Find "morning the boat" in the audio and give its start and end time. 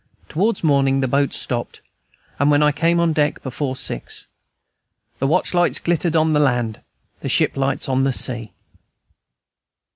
0.63-1.31